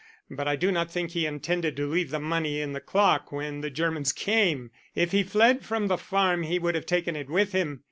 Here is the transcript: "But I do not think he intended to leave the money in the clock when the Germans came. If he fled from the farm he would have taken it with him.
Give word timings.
"But 0.31 0.47
I 0.47 0.55
do 0.55 0.71
not 0.71 0.89
think 0.89 1.11
he 1.11 1.27
intended 1.27 1.75
to 1.75 1.85
leave 1.85 2.09
the 2.09 2.19
money 2.19 2.59
in 2.59 2.73
the 2.73 2.79
clock 2.81 3.31
when 3.31 3.61
the 3.61 3.69
Germans 3.69 4.11
came. 4.11 4.71
If 4.95 5.11
he 5.11 5.21
fled 5.21 5.63
from 5.63 5.89
the 5.89 5.97
farm 5.99 6.41
he 6.41 6.57
would 6.57 6.73
have 6.73 6.87
taken 6.87 7.15
it 7.15 7.29
with 7.29 7.51
him. 7.51 7.79